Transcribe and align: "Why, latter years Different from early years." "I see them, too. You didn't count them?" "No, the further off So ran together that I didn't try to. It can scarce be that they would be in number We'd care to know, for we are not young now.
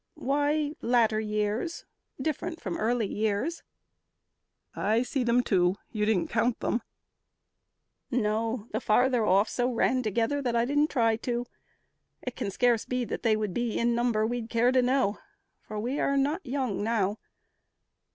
"Why, 0.17 0.73
latter 0.81 1.19
years 1.19 1.85
Different 2.19 2.59
from 2.59 2.75
early 2.75 3.05
years." 3.05 3.61
"I 4.75 5.03
see 5.03 5.23
them, 5.23 5.43
too. 5.43 5.75
You 5.91 6.05
didn't 6.07 6.29
count 6.31 6.59
them?" 6.59 6.81
"No, 8.09 8.65
the 8.71 8.81
further 8.81 9.23
off 9.23 9.47
So 9.47 9.71
ran 9.71 10.01
together 10.01 10.41
that 10.41 10.55
I 10.55 10.65
didn't 10.65 10.89
try 10.89 11.17
to. 11.17 11.45
It 12.23 12.35
can 12.35 12.49
scarce 12.49 12.83
be 12.83 13.05
that 13.05 13.21
they 13.21 13.35
would 13.37 13.53
be 13.53 13.77
in 13.77 13.93
number 13.93 14.25
We'd 14.25 14.49
care 14.49 14.71
to 14.71 14.81
know, 14.81 15.19
for 15.59 15.79
we 15.79 15.99
are 15.99 16.17
not 16.17 16.43
young 16.43 16.83
now. 16.83 17.19